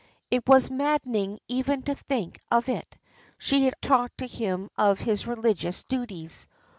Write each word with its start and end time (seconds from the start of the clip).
It 0.31 0.49
was 0.49 0.71
maddening 0.71 1.37
even 1.47 1.83
to 1.83 1.93
think 1.93 2.39
of 2.49 2.69
it. 2.69 2.97
She 3.37 3.65
had 3.65 3.75
talked 3.83 4.17
to 4.17 4.25
him 4.27 4.71
of 4.75 4.97
his 4.97 5.27
religious 5.27 5.83
duties. 5.83 6.47